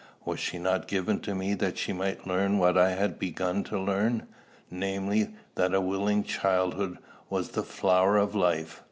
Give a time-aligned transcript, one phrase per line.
[0.25, 3.77] Was she not given to me that she might learn what I had begun to
[3.79, 4.25] learn,
[4.71, 6.97] namely, that a willing childhood
[7.29, 8.79] was the flower of life?